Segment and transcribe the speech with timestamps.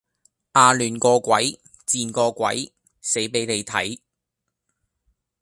[0.53, 3.99] 啊亂個鬼，賤個鬼，死俾你睇